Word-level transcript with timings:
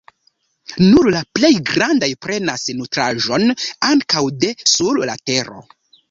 Nur 0.83 1.07
la 1.15 1.19
plej 1.39 1.51
grandaj 1.71 2.07
prenas 2.25 2.63
nutraĵon 2.79 3.45
ankaŭ 3.89 4.23
de 4.45 4.49
sur 4.73 5.01
la 5.11 5.17
tero. 5.31 5.61